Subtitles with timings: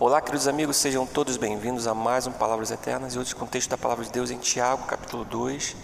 [0.00, 3.48] Olá, queridos amigos, sejam todos bem-vindos a mais um Palavras Eternas e hoje com o
[3.48, 5.74] texto da Palavra de Deus em Tiago, capítulo 2,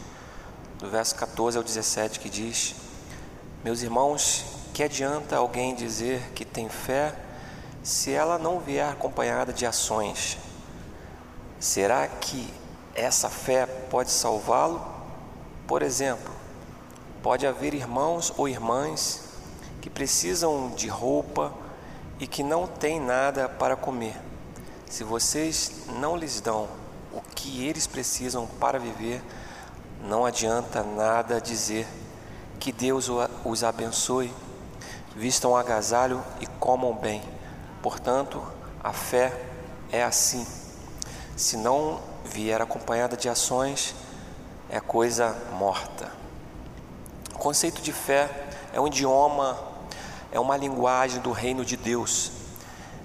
[0.79, 2.77] do verso 14 ao 17, que diz:
[3.65, 7.13] Meus irmãos, que adianta alguém dizer que tem fé
[7.83, 10.39] se ela não vier acompanhada de ações?
[11.59, 12.55] Será que
[12.95, 14.81] essa fé pode salvá-lo?
[15.67, 16.33] Por exemplo,
[17.21, 19.25] pode haver irmãos ou irmãs
[19.81, 21.53] que precisam de roupa,
[22.19, 24.17] e que não têm nada para comer.
[24.89, 26.69] Se vocês não lhes dão
[27.13, 29.23] o que eles precisam para viver,
[30.03, 31.87] não adianta nada dizer
[32.61, 33.09] que Deus
[33.45, 34.33] os abençoe,
[35.17, 37.23] vistam agasalho e comam bem.
[37.83, 38.43] Portanto,
[38.83, 39.33] a fé
[39.91, 40.47] é assim.
[41.37, 43.95] Se não vier acompanhada de ações,
[44.69, 46.11] é coisa morta.
[47.35, 48.31] O conceito de fé
[48.73, 49.74] é um idioma
[50.35, 52.33] é uma linguagem do reino de Deus.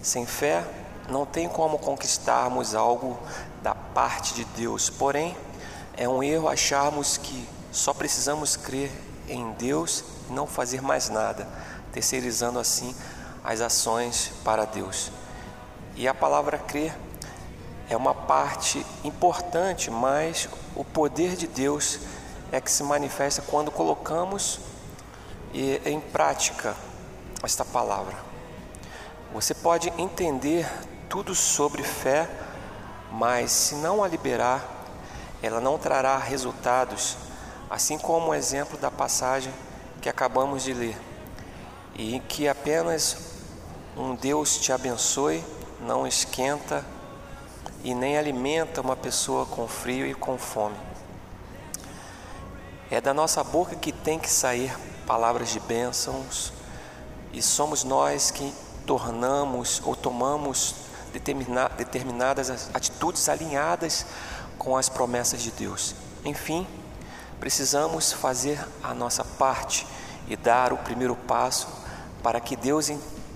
[0.01, 0.65] Sem fé,
[1.07, 3.19] não tem como conquistarmos algo
[3.61, 4.89] da parte de Deus.
[4.89, 5.37] Porém,
[5.95, 8.91] é um erro acharmos que só precisamos crer
[9.27, 11.47] em Deus e não fazer mais nada,
[11.93, 12.95] terceirizando assim
[13.43, 15.11] as ações para Deus.
[15.95, 16.97] E a palavra crer
[17.91, 21.99] é uma parte importante, mas o poder de Deus
[22.51, 24.59] é que se manifesta quando colocamos
[25.53, 26.75] em prática
[27.43, 28.15] esta palavra.
[29.33, 30.67] Você pode entender
[31.07, 32.29] tudo sobre fé,
[33.11, 34.63] mas se não a liberar,
[35.41, 37.17] ela não trará resultados,
[37.69, 39.53] assim como o exemplo da passagem
[40.01, 40.97] que acabamos de ler,
[41.95, 43.17] e que apenas
[43.95, 45.43] um Deus te abençoe,
[45.81, 46.85] não esquenta
[47.83, 50.77] e nem alimenta uma pessoa com frio e com fome.
[52.91, 56.51] É da nossa boca que tem que sair palavras de bênçãos,
[57.33, 58.53] e somos nós que
[58.85, 60.75] tornamos ou tomamos
[61.77, 64.05] determinadas atitudes alinhadas
[64.57, 65.95] com as promessas de Deus.
[66.25, 66.67] Enfim,
[67.39, 69.87] precisamos fazer a nossa parte
[70.27, 71.67] e dar o primeiro passo
[72.21, 72.91] para que Deus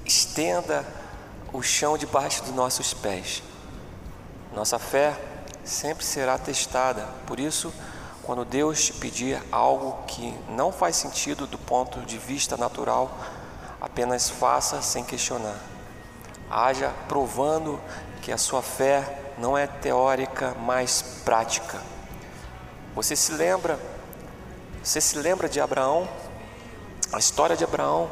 [0.06, 0.86] estenda
[1.52, 3.42] o chão debaixo dos nossos pés.
[4.54, 5.18] Nossa fé
[5.64, 7.74] sempre será testada, por isso,
[8.22, 13.18] quando Deus te pedir algo que não faz sentido do ponto de vista natural,
[13.84, 15.60] Apenas faça sem questionar.
[16.50, 17.82] Haja provando
[18.22, 21.82] que a sua fé não é teórica, mas prática.
[22.96, 23.78] Você se lembra?
[24.82, 26.08] Você se lembra de Abraão?
[27.12, 28.10] A história de Abraão.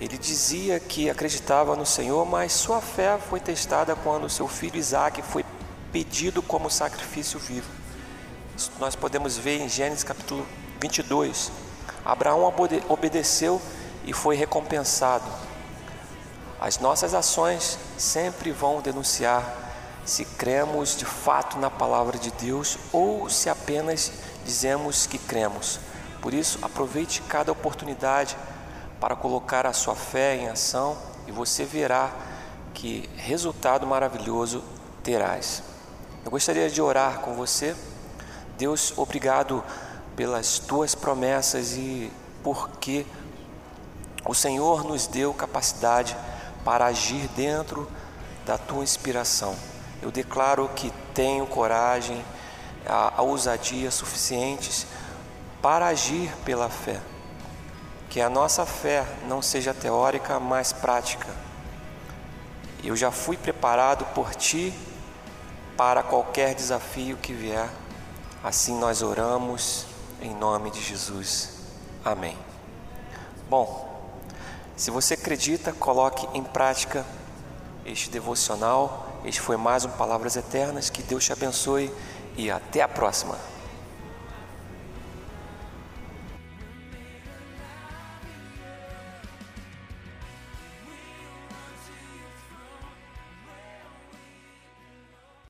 [0.00, 5.20] Ele dizia que acreditava no Senhor, mas sua fé foi testada quando seu filho Isaac
[5.20, 5.44] foi
[5.90, 7.68] pedido como sacrifício vivo.
[8.56, 10.46] Isso nós podemos ver em Gênesis capítulo
[10.80, 11.50] 22.
[12.04, 12.54] Abraão
[12.88, 13.60] obedeceu
[14.06, 15.26] e foi recompensado.
[16.60, 19.44] As nossas ações sempre vão denunciar
[20.06, 24.12] se cremos de fato na palavra de Deus ou se apenas
[24.44, 25.80] dizemos que cremos.
[26.22, 28.36] Por isso, aproveite cada oportunidade
[29.00, 30.96] para colocar a sua fé em ação
[31.26, 32.10] e você verá
[32.72, 34.62] que resultado maravilhoso
[35.02, 35.62] terás.
[36.24, 37.74] Eu gostaria de orar com você.
[38.56, 39.62] Deus, obrigado
[40.14, 42.10] pelas tuas promessas e
[42.42, 43.04] porque
[44.26, 46.16] o Senhor nos deu capacidade
[46.64, 47.90] para agir dentro
[48.44, 49.56] da tua inspiração.
[50.02, 52.24] Eu declaro que tenho coragem,
[52.86, 54.86] a, a ousadia suficientes
[55.62, 57.00] para agir pela fé.
[58.08, 61.28] Que a nossa fé não seja teórica, mas prática.
[62.82, 64.72] Eu já fui preparado por ti
[65.76, 67.68] para qualquer desafio que vier.
[68.42, 69.86] Assim nós oramos
[70.20, 71.50] em nome de Jesus.
[72.04, 72.38] Amém.
[73.50, 73.95] Bom,
[74.76, 77.04] se você acredita, coloque em prática
[77.86, 79.20] este devocional.
[79.24, 80.90] Este foi mais um Palavras Eternas.
[80.90, 81.90] Que Deus te abençoe
[82.36, 83.38] e até a próxima.